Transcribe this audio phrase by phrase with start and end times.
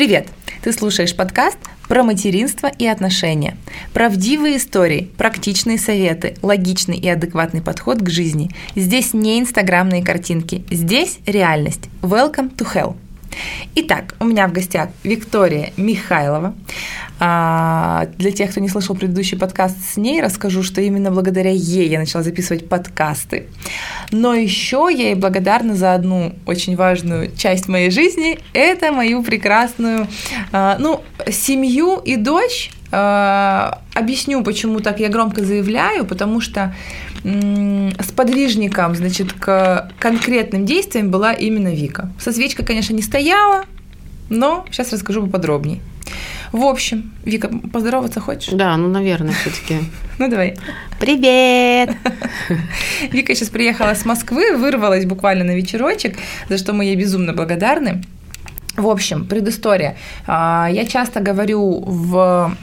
[0.00, 0.28] Привет!
[0.62, 3.58] Ты слушаешь подкаст про материнство и отношения.
[3.92, 8.48] Правдивые истории, практичные советы, логичный и адекватный подход к жизни.
[8.74, 11.90] Здесь не инстаграмные картинки, здесь реальность.
[12.00, 12.96] Welcome to hell.
[13.74, 16.54] Итак, у меня в гостях Виктория Михайлова.
[17.22, 21.88] А, для тех, кто не слышал предыдущий подкаст с ней, расскажу, что именно благодаря ей
[21.88, 23.46] я начала записывать подкасты.
[24.10, 28.38] Но еще я ей благодарна за одну очень важную часть моей жизни.
[28.54, 30.08] Это мою прекрасную,
[30.52, 32.70] а, ну, семью и дочь.
[32.92, 36.74] А, объясню, почему так я громко заявляю, потому что
[37.22, 42.12] с подвижником, значит, к конкретным действиям была именно Вика.
[42.18, 43.64] Со свечкой, конечно, не стояла,
[44.28, 45.80] но сейчас расскажу поподробнее.
[46.52, 48.52] В общем, Вика, поздороваться хочешь?
[48.52, 49.78] Да, ну, наверное, все таки
[50.18, 50.56] Ну, давай.
[50.98, 51.96] Привет!
[53.12, 56.18] Вика сейчас приехала с Москвы, вырвалась буквально на вечерочек,
[56.48, 58.02] за что мы ей безумно благодарны.
[58.76, 59.96] В общем, предыстория.
[60.26, 62.56] А, я часто говорю в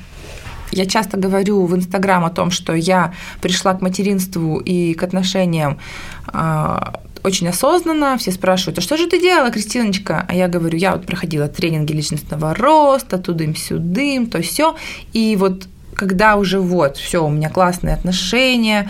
[0.72, 5.80] я часто говорю в Инстаграм о том, что я пришла к материнству и к отношениям
[6.28, 10.26] а, очень осознанно, все спрашивают, а что же ты делала, Кристиночка?
[10.28, 14.76] А я говорю, я вот проходила тренинги личностного роста, тудым-сюдым, то все.
[15.14, 18.90] И вот когда уже вот, все, у меня классные отношения,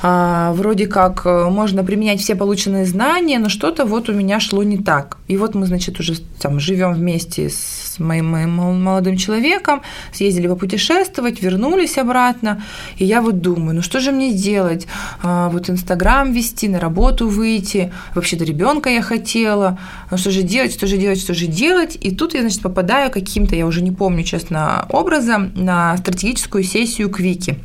[0.00, 4.62] а, вроде как э, можно применять все полученные знания, но что-то вот у меня шло
[4.62, 5.18] не так.
[5.26, 8.50] И вот мы, значит, уже там живем вместе с моим, моим
[8.82, 9.82] молодым человеком,
[10.12, 12.62] съездили попутешествовать, вернулись обратно,
[12.96, 14.86] и я вот думаю, ну что же мне делать?
[15.22, 19.78] А, вот Инстаграм вести, на работу выйти, вообще-то ребенка я хотела,
[20.10, 21.98] ну что же делать, что же делать, что же делать?
[22.00, 27.10] И тут я, значит, попадаю каким-то, я уже не помню, честно, образом на стратегическую сессию
[27.10, 27.56] к Вике.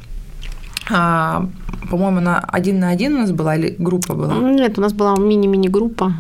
[0.90, 1.48] А,
[1.90, 4.36] по-моему, на один на один у нас была или группа была?
[4.36, 6.14] Нет, у нас была мини-мини группа.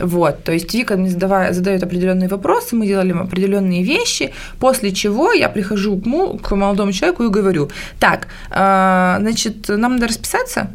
[0.00, 5.32] Вот, то есть Вика мне задавая, задает определенные вопросы, мы делали определенные вещи, после чего
[5.32, 7.70] я прихожу к, му, к молодому человеку и говорю,
[8.00, 10.70] так, э, значит, нам надо расписаться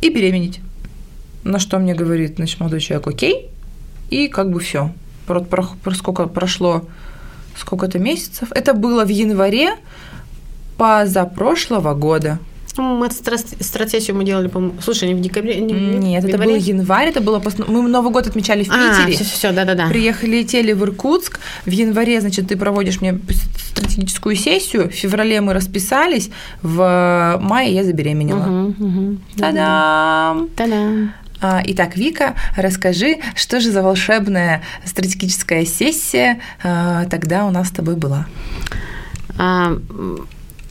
[0.00, 0.60] и беременеть.
[1.44, 3.50] На что мне говорит, значит, молодой человек, окей,
[4.10, 4.90] и как бы все.
[5.26, 6.84] Про, про, про сколько прошло,
[7.56, 8.48] сколько-то месяцев.
[8.54, 9.74] Это было в январе
[10.82, 12.38] позапрошлого года.
[12.76, 15.60] Ну, мы стратегию мы делали, по Слушай, не в декабре?
[15.60, 17.38] Не, Нет, в это был январь, это было...
[17.38, 17.58] Пос...
[17.58, 19.14] Мы Новый год отмечали в а, Питере.
[19.14, 19.86] все, все, все, да-да-да.
[19.88, 21.38] Приехали, летели в Иркутск.
[21.66, 23.20] В январе, значит, ты проводишь мне
[23.58, 24.88] стратегическую сессию.
[24.88, 26.30] В феврале мы расписались.
[26.62, 28.40] В мае я забеременела.
[28.40, 29.18] Угу, угу.
[29.36, 30.48] Та-дам!
[30.56, 31.12] Та-дам!
[31.42, 37.70] А, итак, Вика, расскажи, что же за волшебная стратегическая сессия а, тогда у нас с
[37.70, 38.26] тобой была?
[39.38, 39.76] А,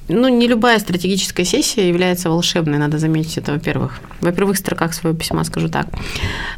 [0.08, 4.00] ну, не любая стратегическая сессия является волшебной, надо заметить это, во-первых.
[4.22, 5.88] Во первых строках своего письма скажу так.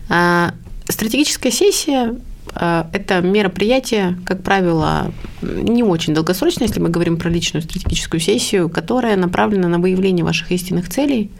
[0.09, 0.53] А,
[0.87, 2.15] стратегическая сессия
[2.55, 5.11] а, это мероприятие, как правило,
[5.41, 10.51] не очень долгосрочное, если мы говорим про личную стратегическую сессию, которая направлена на выявление ваших
[10.51, 11.31] истинных целей.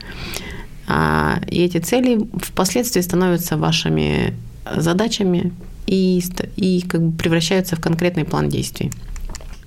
[0.87, 4.33] А, и эти цели впоследствии становятся вашими
[4.75, 5.53] задачами
[5.87, 6.21] и,
[6.55, 8.91] и как бы превращаются в конкретный план действий.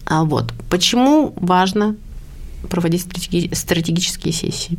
[0.04, 1.96] А вот почему важно
[2.68, 3.06] проводить
[3.52, 4.78] стратегические сессии.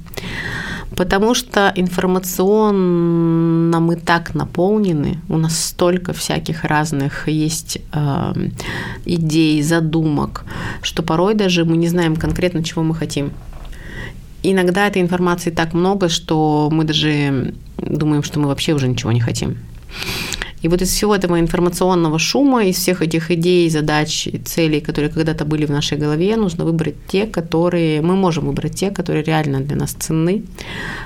[0.95, 8.33] Потому что информационно мы так наполнены, у нас столько всяких разных есть э,
[9.05, 10.45] идей, задумок,
[10.81, 13.31] что порой даже мы не знаем конкретно, чего мы хотим.
[14.43, 19.19] Иногда этой информации так много, что мы даже думаем, что мы вообще уже ничего не
[19.19, 19.57] хотим.
[20.62, 25.45] И вот из всего этого информационного шума, из всех этих идей, задач, целей, которые когда-то
[25.45, 29.75] были в нашей голове, нужно выбрать те, которые мы можем выбрать те, которые реально для
[29.75, 30.44] нас ценны,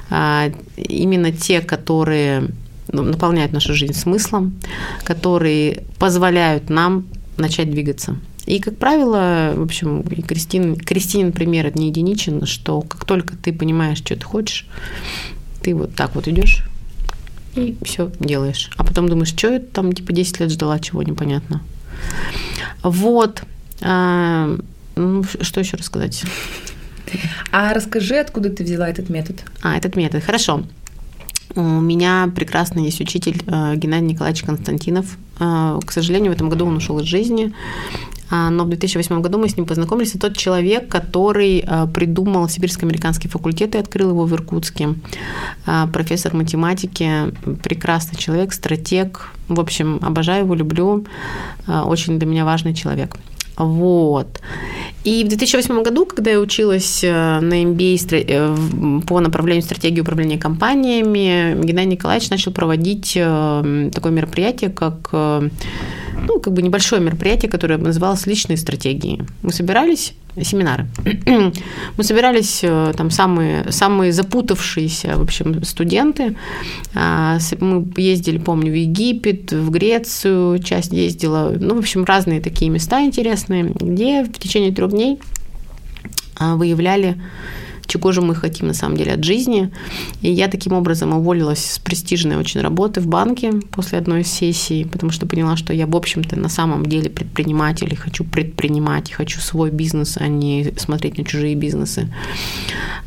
[0.10, 2.48] а, именно те, которые
[2.88, 4.54] ну, наполняют нашу жизнь смыслом,
[5.04, 7.06] которые позволяют нам
[7.38, 8.16] начать двигаться.
[8.46, 13.36] И, как правило, в общем, и Кристин, Кристин пример это не единичен, что как только
[13.36, 14.66] ты понимаешь, что ты хочешь,
[15.62, 16.66] ты вот так вот идешь
[17.56, 18.70] и все делаешь.
[18.78, 21.62] А потом думаешь, что я там типа 10 лет ждала, чего непонятно.
[22.84, 23.44] Вот.
[23.82, 24.58] А,
[24.96, 26.24] ну, что еще рассказать?
[27.52, 29.44] А расскажи, откуда ты взяла этот метод?
[29.62, 30.24] А, этот метод.
[30.24, 30.64] Хорошо.
[31.56, 35.18] У меня прекрасный есть учитель э, Геннадий Николаевич Константинов.
[35.40, 37.54] Э, к сожалению, в этом году он ушел из жизни.
[38.32, 40.12] А, но в 2008 году мы с ним познакомились.
[40.16, 44.96] Это тот человек, который а, придумал сибирско-американский факультет и открыл его в Иркутске.
[45.66, 49.30] А, профессор математики, прекрасный человек, стратег.
[49.50, 51.06] В общем, обожаю его, люблю.
[51.68, 53.18] Очень для меня важный человек.
[53.58, 54.42] Вот.
[55.04, 60.38] И в 2008 году, когда я училась э, на MBA э, по направлению стратегии управления
[60.38, 65.14] компаниями, Геннадий Николаевич начал проводить э, такое мероприятие, как
[66.28, 69.26] ну, как бы небольшое мероприятие, которое называлось «Личные стратегии».
[69.42, 70.88] Мы собирались, семинары,
[71.98, 72.64] мы собирались
[72.96, 76.36] там самые, самые запутавшиеся, в общем, студенты.
[76.94, 82.70] А, мы ездили, помню, в Египет, в Грецию, часть ездила, ну, в общем, разные такие
[82.70, 85.20] места интересные, где в течение трех дней
[86.38, 87.18] а, выявляли
[87.88, 89.72] чего же мы хотим на самом деле от жизни.
[90.22, 94.86] И я таким образом уволилась с престижной очень работы в банке после одной из сессий,
[94.86, 99.40] потому что поняла, что я, в общем-то, на самом деле предприниматель, и хочу предпринимать, хочу
[99.40, 102.08] свой бизнес, а не смотреть на чужие бизнесы.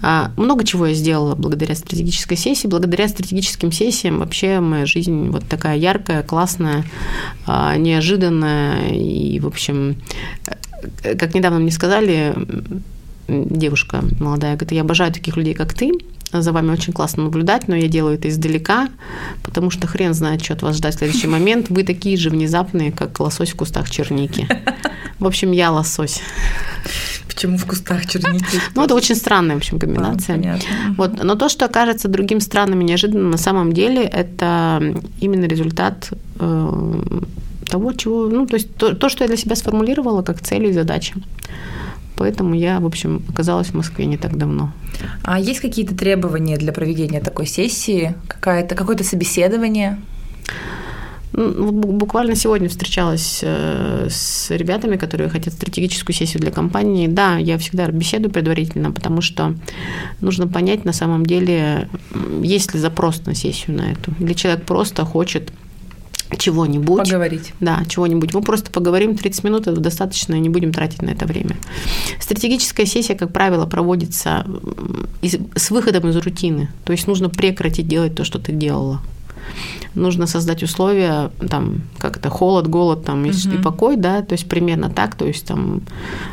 [0.03, 2.67] А, много чего я сделала благодаря стратегической сессии.
[2.67, 6.85] Благодаря стратегическим сессиям вообще моя жизнь вот такая яркая, классная,
[7.47, 9.97] а, неожиданная и, в общем,
[11.03, 12.35] э, как недавно мне сказали,
[13.29, 15.93] девушка молодая, говорит, я обожаю таких людей, как ты,
[16.33, 18.89] за вами очень классно наблюдать, но я делаю это издалека,
[19.43, 21.71] потому что хрен знает, что от вас ждать в следующий момент.
[21.71, 24.49] Вы такие же внезапные, как лосось в кустах черники.
[25.19, 26.21] В общем, я лосось.
[27.29, 28.45] Почему в кустах черники?
[28.75, 30.37] Ну, это очень странная, в общем, комбинация.
[30.37, 30.59] А,
[30.97, 31.23] вот.
[31.23, 34.83] Но то, что кажется другим странным и неожиданным, на самом деле, это
[35.21, 37.03] именно результат э,
[37.69, 40.73] того, чего, ну, то есть то, то, что я для себя сформулировала как цель и
[40.73, 41.15] задача.
[42.17, 44.73] Поэтому я, в общем, оказалась в Москве не так давно.
[45.23, 48.15] А есть какие-то требования для проведения такой сессии?
[48.29, 49.99] Какое-то, какое-то собеседование?
[51.37, 57.09] Ну, буквально сегодня встречалась э, с ребятами, которые хотят стратегическую сессию для компании.
[57.09, 59.57] Да, я всегда беседую предварительно, потому что
[60.21, 61.89] нужно понять на самом деле,
[62.41, 64.13] есть ли запрос на сессию на эту.
[64.21, 65.53] Или человек просто хочет
[66.37, 67.05] чего-нибудь.
[67.05, 67.53] Поговорить.
[67.61, 68.35] Да, чего-нибудь.
[68.35, 71.57] Мы просто поговорим 30 минут, это достаточно, и не будем тратить на это время.
[72.21, 74.47] Стратегическая сессия, как правило, проводится
[75.23, 76.69] с выходом из рутины.
[76.85, 79.01] То есть нужно прекратить делать то, что ты делала
[79.95, 83.31] нужно создать условия, там, как это, холод, голод, там, угу.
[83.31, 85.83] и покой, да, то есть примерно так, то есть там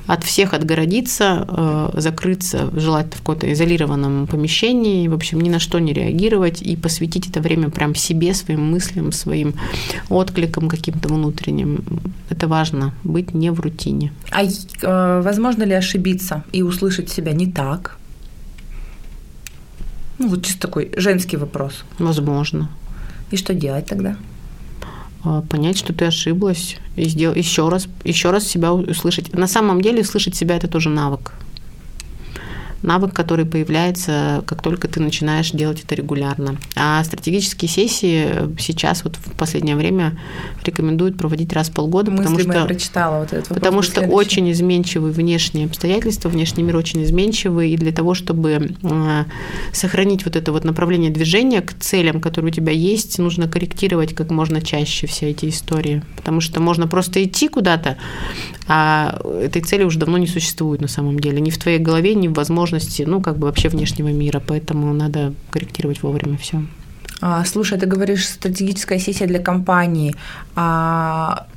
[0.07, 5.79] от всех отгородиться, э, закрыться, желательно в каком-то изолированном помещении, в общем, ни на что
[5.79, 9.53] не реагировать и посвятить это время прям себе, своим мыслям, своим
[10.09, 11.83] откликам каким-то внутренним.
[12.29, 14.11] Это важно, быть не в рутине.
[14.31, 17.97] А э, возможно ли ошибиться и услышать себя не так?
[20.21, 21.83] Ну, вот чисто такой женский вопрос.
[21.97, 22.69] Возможно.
[23.31, 24.15] И что делать тогда?
[25.23, 29.33] А, понять, что ты ошиблась, и сделать еще раз, еще раз себя услышать.
[29.33, 31.33] На самом деле услышать себя это тоже навык
[32.81, 36.57] навык, который появляется, как только ты начинаешь делать это регулярно.
[36.75, 38.29] А стратегические сессии
[38.59, 40.19] сейчас вот в последнее время
[40.63, 43.53] рекомендуют проводить раз в полгода, Мысли потому что я прочитала вот это.
[43.53, 44.15] Потому что следующий.
[44.15, 49.23] очень изменчивые внешние обстоятельства, внешний мир очень изменчивый, и для того, чтобы э,
[49.73, 54.31] сохранить вот это вот направление движения к целям, которые у тебя есть, нужно корректировать как
[54.31, 57.97] можно чаще все эти истории, потому что можно просто идти куда-то,
[58.73, 62.29] а этой цели уже давно не существует на самом деле, ни в твоей голове, ни
[62.29, 66.63] в возможности ну, как бы вообще внешнего мира, поэтому надо корректировать вовремя все.
[67.19, 70.15] А, слушай, ты говоришь, стратегическая сессия для компании.
[70.55, 71.47] А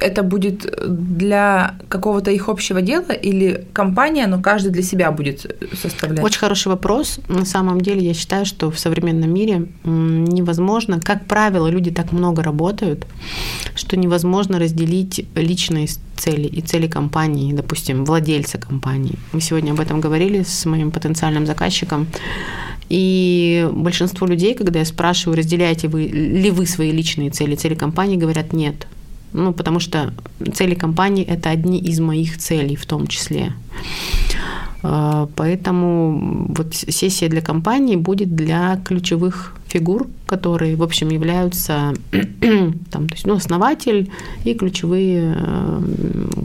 [0.00, 5.46] это будет для какого-то их общего дела или компания, но каждый для себя будет
[5.80, 6.24] составлять?
[6.24, 7.20] Очень хороший вопрос.
[7.28, 12.42] На самом деле я считаю, что в современном мире невозможно, как правило, люди так много
[12.42, 13.06] работают,
[13.74, 19.18] что невозможно разделить личные цели и цели компании, допустим, владельца компании.
[19.32, 22.06] Мы сегодня об этом говорили с моим потенциальным заказчиком.
[22.90, 28.16] И большинство людей, когда я спрашиваю, разделяете вы ли вы свои личные цели, цели компании,
[28.16, 28.86] говорят нет.
[29.34, 30.12] Ну, потому что
[30.54, 33.52] цели компании– это одни из моих целей в том числе.
[34.82, 41.94] А, поэтому вот сессия для компании будет для ключевых фигур, которые, в общем, являются
[42.90, 44.10] там, то есть, ну, основатель
[44.44, 45.82] и ключевые, э,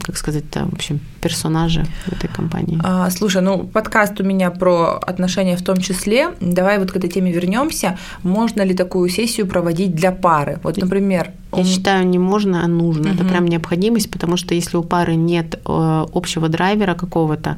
[0.03, 2.79] как сказать, там, в общем, персонажи в этой компании.
[2.83, 6.29] А, слушай, ну подкаст у меня про отношения в том числе.
[6.41, 7.97] Давай вот к этой теме вернемся.
[8.23, 10.59] Можно ли такую сессию проводить для пары?
[10.63, 13.09] Вот, например, я считаю, не можно, а нужно.
[13.09, 13.15] Угу.
[13.15, 17.57] Это прям необходимость, потому что если у пары нет э, общего драйвера какого-то,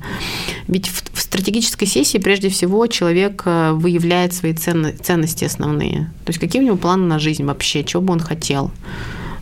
[0.67, 6.11] ведь в стратегической сессии прежде всего человек э, выявляет свои ценности основные.
[6.25, 8.69] То есть какие у него планы на жизнь вообще, чего бы он хотел.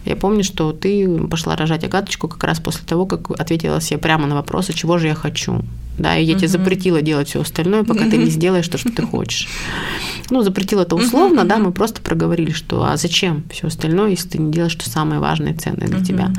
[0.06, 4.28] Я помню, что ты пошла рожать Агаточку как раз после того, как ответила себе прямо
[4.28, 5.62] на вопрос, а чего же я хочу.
[5.98, 6.40] Да, и я угу.
[6.40, 8.12] тебе запретила делать все остальное, пока угу.
[8.12, 9.48] ты не сделаешь то, что ты хочешь.
[10.30, 11.50] Ну, запретила это условно, угу.
[11.50, 15.20] да, мы просто проговорили, что а зачем все остальное, если ты не делаешь что самое
[15.20, 16.32] важное и ценное для тебя.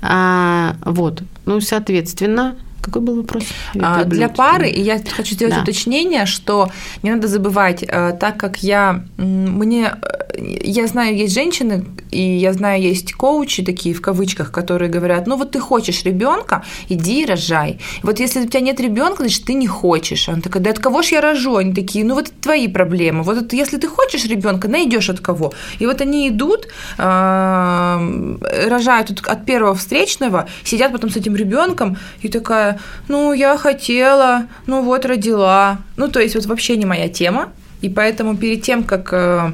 [0.00, 1.22] А, вот.
[1.44, 3.44] Ну, соответственно, Какой был вопрос?
[3.80, 5.62] А, для пары, и я хочу сделать да.
[5.62, 6.68] уточнение, что
[7.02, 9.94] не надо забывать, э, так как я, мне,
[10.38, 15.36] я знаю, есть женщины, и я знаю, есть коучи такие в кавычках, которые говорят, ну
[15.36, 17.78] вот ты хочешь ребенка, иди и рожай.
[18.02, 20.28] Вот если у тебя нет ребенка, значит ты не хочешь.
[20.28, 21.56] Он такой, да от кого ж я рожу?
[21.56, 23.22] Они такие, ну вот это твои проблемы.
[23.22, 25.52] Вот это, если ты хочешь ребенка, найдешь от кого.
[25.78, 32.28] И вот они идут, э, рожают от первого встречного, сидят потом с этим ребенком и
[32.28, 35.78] такая ну, я хотела, ну вот родила.
[35.96, 37.48] Ну, то есть вот вообще не моя тема.
[37.80, 39.52] И поэтому перед тем, как э,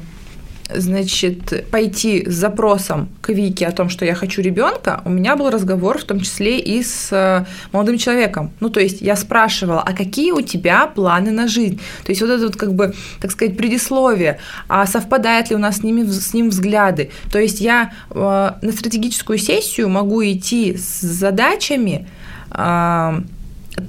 [0.75, 5.51] значит, пойти с запросом к Вике о том, что я хочу ребенка, у меня был
[5.51, 8.51] разговор в том числе и с э, молодым человеком.
[8.61, 11.81] Ну, то есть я спрашивала, а какие у тебя планы на жизнь?
[12.05, 15.79] То есть вот это вот как бы, так сказать, предисловие, а совпадает ли у нас
[15.79, 17.11] с, ними, с ним взгляды?
[17.33, 22.07] То есть я э, на стратегическую сессию могу идти с задачами,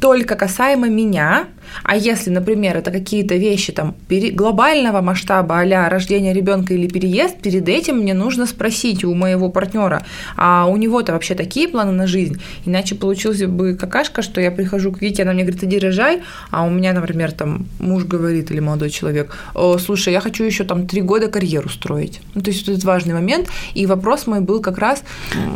[0.02, 1.48] только касаемо меня,
[1.84, 7.68] а если, например, это какие-то вещи там глобального масштаба, а рождение ребенка или переезд, перед
[7.68, 12.42] этим мне нужно спросить у моего партнера, а у него-то вообще такие планы на жизнь?
[12.66, 16.22] Иначе получилась бы какашка, что я прихожу к Вите, она мне говорит, иди рожай,
[16.52, 19.36] а у меня, например, там муж говорит или молодой человек,
[19.80, 22.22] слушай, я хочу еще там три года карьеру строить.
[22.36, 25.04] Ну, то есть вот этот важный момент, и вопрос мой был как раз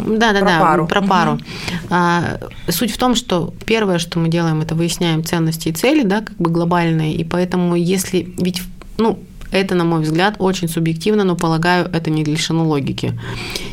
[0.08, 0.88] да, да, про да, пару.
[0.88, 1.32] Про пару.
[1.34, 1.42] Угу.
[1.90, 2.40] А,
[2.70, 6.38] суть в том, что первое, что мы делаем, это выясняем ценности и цели, да, как
[6.38, 8.62] бы глобальные, и поэтому если, ведь,
[8.98, 9.20] ну,
[9.52, 13.20] это, на мой взгляд, очень субъективно, но полагаю, это не лишено логики.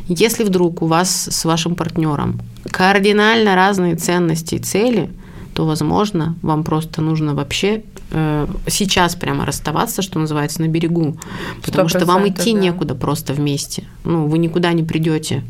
[0.09, 5.11] Если вдруг у вас с вашим партнером кардинально разные ценности и цели,
[5.61, 11.19] то, возможно, вам просто нужно вообще э, сейчас прямо расставаться, что называется, на берегу,
[11.63, 12.61] потому что вам идти да.
[12.61, 13.85] некуда просто вместе.
[14.05, 15.43] Ну, вы никуда не придете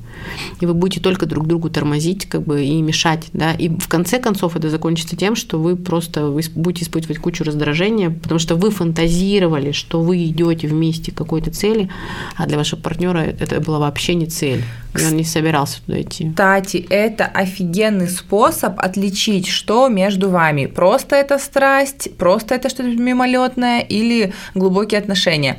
[0.61, 3.29] и вы будете только друг другу тормозить как бы, и мешать.
[3.33, 3.53] Да?
[3.53, 8.11] И в конце концов это закончится тем, что вы просто вы будете испытывать кучу раздражения,
[8.11, 11.89] потому что вы фантазировали, что вы идете вместе к какой-то цели,
[12.37, 14.63] а для вашего партнера это была вообще не цель.
[14.99, 16.31] И он не собирался туда идти.
[16.31, 20.67] Кстати, это офигенный способ отличить, что между вами.
[20.67, 25.57] Просто это страсть, просто это что-то мимолетное или глубокие отношения.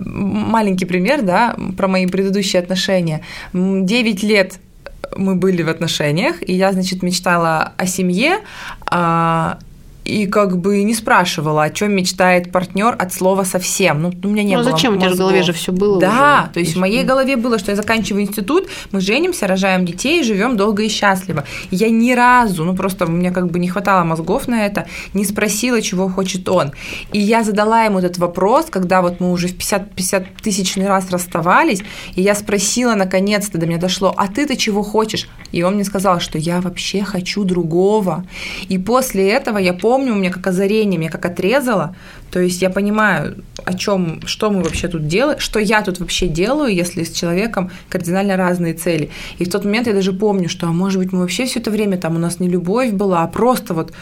[0.00, 3.20] Маленький пример, да, про мои предыдущие отношения.
[3.52, 4.58] 9 лет
[5.16, 8.38] мы были в отношениях, и я, значит, мечтала о семье,
[8.86, 9.58] а,
[10.04, 14.02] и как бы не спрашивала, о чем мечтает партнер от слова совсем.
[14.02, 14.72] Ну, у меня не ну, было.
[14.72, 14.96] зачем?
[14.96, 15.98] У тебя в голове же все было.
[15.98, 16.52] Да, уже.
[16.52, 20.56] то есть в моей голове было, что я заканчиваю институт, мы женимся, рожаем детей, живем
[20.56, 21.44] долго и счастливо.
[21.70, 25.24] я ни разу, ну просто у меня как бы не хватало мозгов на это, не
[25.24, 26.72] спросила, чего хочет он.
[27.12, 31.10] И я задала ему этот вопрос, когда вот мы уже в 50, 50 тысячный раз
[31.10, 31.82] расставались,
[32.14, 35.28] и я спросила наконец-то, до меня дошло, а ты-то чего хочешь?
[35.52, 38.24] И он мне сказал, что я вообще хочу другого.
[38.68, 41.94] И после этого я помню, помню, у меня как озарение, меня как отрезало.
[42.32, 46.26] То есть я понимаю, о чем, что мы вообще тут делаем, что я тут вообще
[46.26, 49.10] делаю, если с человеком кардинально разные цели.
[49.38, 51.70] И в тот момент я даже помню, что, а может быть, мы вообще все это
[51.70, 53.92] время там у нас не любовь была, а просто вот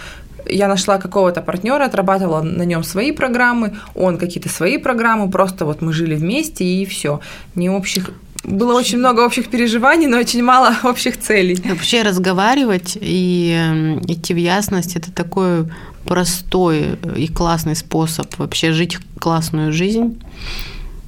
[0.46, 5.82] я нашла какого-то партнера, отрабатывала на нем свои программы, он какие-то свои программы, просто вот
[5.82, 7.20] мы жили вместе и все.
[7.54, 8.12] Не общих
[8.44, 11.56] было очень много общих переживаний, но очень мало общих целей.
[11.64, 15.66] Вообще разговаривать и эм, идти в ясность– это такой
[16.04, 20.18] простой и классный способ вообще жить классную жизнь.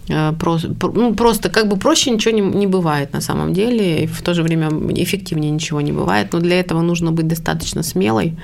[0.09, 4.07] Э, просто, ну, просто как бы проще ничего не, не бывает на самом деле, и
[4.07, 8.37] в то же время эффективнее ничего не бывает, но для этого нужно быть достаточно смелой,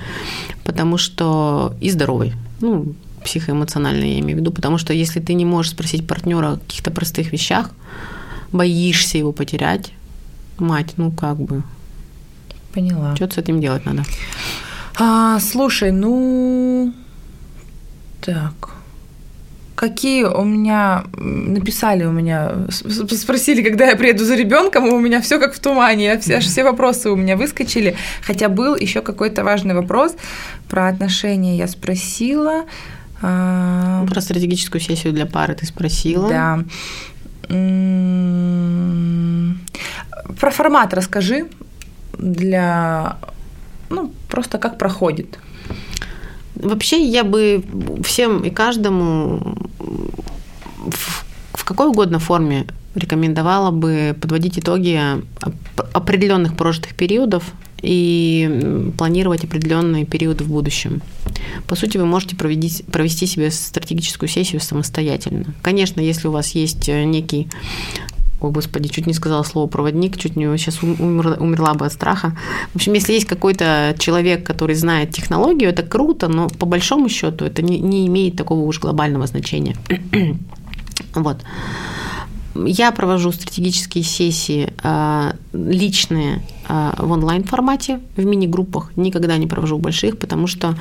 [0.64, 2.32] потому что и здоровой.
[2.60, 2.94] Ну,
[3.24, 6.90] психоэмоционально я имею в виду, потому что если ты не можешь спросить партнера о каких-то
[6.90, 7.70] простых вещах,
[8.52, 9.92] боишься его потерять,
[10.58, 11.62] мать, ну как бы.
[12.72, 13.16] Поняла.
[13.16, 14.04] Что с этим делать надо?
[14.98, 16.92] А, слушай, ну
[18.20, 18.70] так.
[19.74, 25.38] Какие у меня написали у меня, спросили, когда я приеду за ребенком, у меня все
[25.40, 27.96] как в тумане, все, все вопросы у меня выскочили.
[28.20, 30.14] Хотя был еще какой-то важный вопрос
[30.68, 31.56] про отношения.
[31.56, 32.66] Я спросила.
[33.22, 36.28] А, про стратегическую сессию для пары ты спросила.
[36.28, 36.64] Да.
[40.40, 41.48] Про формат расскажи
[42.16, 43.16] для,
[43.88, 45.38] ну, просто как проходит.
[46.54, 47.64] Вообще я бы
[48.04, 49.56] всем и каждому
[50.78, 55.00] в, в какой угодно форме рекомендовала бы подводить итоги
[55.92, 57.44] определенных прожитых периодов
[57.82, 61.00] и планировать определенные периоды в будущем.
[61.66, 65.54] По сути, вы можете провести, провести себе стратегическую сессию самостоятельно.
[65.62, 67.48] Конечно, если у вас есть э, некий
[68.40, 72.36] Ой, господи, чуть не сказала слово проводник, чуть не сейчас умерла, умерла бы от страха.
[72.72, 77.44] В общем, если есть какой-то человек, который знает технологию, это круто, но по большому счету
[77.44, 79.76] это не, не имеет такого уж глобального значения.
[81.14, 81.42] вот.
[82.54, 88.92] Я провожу стратегические сессии а, личные в онлайн-формате, в мини-группах.
[88.96, 90.76] Никогда не провожу больших, потому что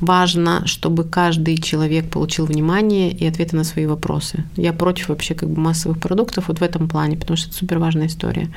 [0.00, 4.44] важно, чтобы каждый человек получил внимание и ответы на свои вопросы.
[4.56, 7.78] Я против вообще как бы массовых продуктов вот в этом плане, потому что это супер
[7.78, 8.48] важная история.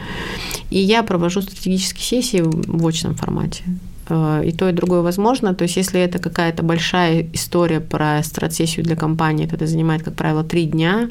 [0.70, 3.64] И я провожу стратегические сессии в очном формате.
[4.10, 5.54] Э, и то, и другое возможно.
[5.54, 10.16] То есть, если это какая-то большая история про стратсессию для компании, то это занимает, как
[10.16, 11.10] правило, три дня.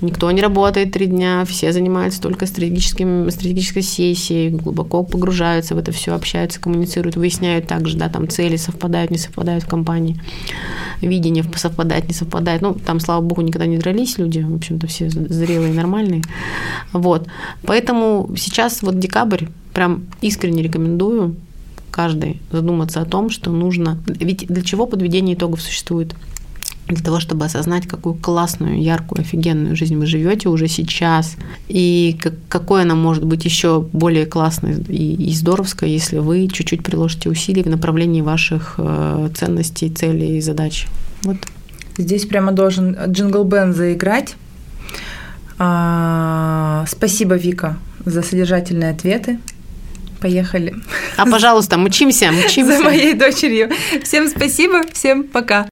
[0.00, 5.92] Никто не работает три дня, все занимаются только стратегическим, стратегической сессией, глубоко погружаются в это
[5.92, 10.20] все, общаются, коммуницируют, выясняют также, да, там цели совпадают, не совпадают в компании,
[11.00, 12.62] видение совпадает, не совпадает.
[12.62, 16.22] Ну, там, слава богу, никогда не дрались люди, в общем-то, все зрелые нормальные.
[16.92, 17.28] Вот.
[17.62, 21.36] Поэтому сейчас вот декабрь прям искренне рекомендую
[21.94, 23.98] каждый задуматься о том, что нужно...
[24.06, 26.16] Ведь для чего подведение итогов существует?
[26.86, 31.36] для того, чтобы осознать, какую классную, яркую, офигенную жизнь вы живете уже сейчас,
[31.66, 32.18] и
[32.50, 37.62] какой она может быть еще более классной и, и здоровской, если вы чуть-чуть приложите усилий
[37.62, 40.86] в направлении ваших э, ценностей, целей и задач.
[41.22, 41.38] Вот.
[41.96, 44.36] Здесь прямо должен Джингл Бен заиграть.
[45.58, 49.38] А, спасибо, Вика, за содержательные ответы.
[50.24, 50.74] Поехали.
[51.18, 52.76] А, пожалуйста, мучимся, мучимся.
[52.78, 53.70] За моей дочерью.
[54.04, 55.68] Всем спасибо, всем пока.